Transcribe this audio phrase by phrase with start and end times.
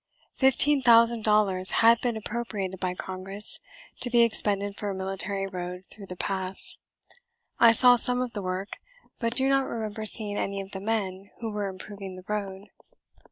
[0.33, 3.59] Fifteen thousand dollars had been appropriated by Congress
[3.99, 6.77] to be expended for a military road through the pass.
[7.59, 8.79] I saw some of the work,
[9.19, 12.69] but do not remember seeing any of the men who were improving the road.